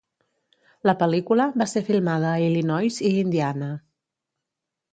La 0.89 0.95
pel·lícula 1.01 1.45
va 1.63 1.67
ser 1.75 1.83
filmada 1.91 2.31
a 2.31 2.41
Illinois 2.47 2.99
i 3.11 3.15
Indiana. 3.21 3.71